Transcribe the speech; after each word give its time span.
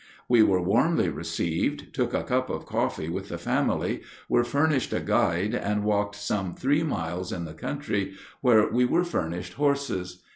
We 0.27 0.41
were 0.41 0.59
warmly 0.63 1.09
received, 1.09 1.93
took 1.93 2.11
a 2.15 2.23
cup 2.23 2.49
of 2.49 2.65
coffee 2.65 3.07
with 3.07 3.29
the 3.29 3.37
family, 3.37 4.01
were 4.27 4.43
furnished 4.43 4.93
a 4.93 4.99
guide, 4.99 5.53
and 5.53 5.83
walked 5.83 6.15
some 6.15 6.55
three 6.55 6.81
miles 6.81 7.31
in 7.31 7.45
the 7.45 7.53
country, 7.53 8.15
where 8.41 8.67
we 8.67 8.83
were 8.83 9.03
furnished 9.03 9.53
horses. 9.53 10.23